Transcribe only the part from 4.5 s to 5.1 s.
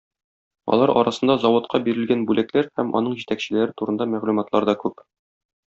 да күп.